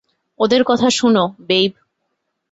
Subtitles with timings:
[0.39, 1.71] ওদের কথা শোনো, বেইব।